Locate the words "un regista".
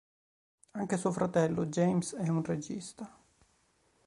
2.27-3.07